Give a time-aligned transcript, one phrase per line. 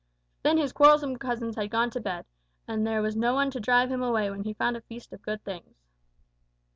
[0.41, 2.25] Then his quarrelsome cousins had gone to bed,
[2.67, 5.21] and there was no one to drive him away when he found a feast of
[5.21, 5.77] good things.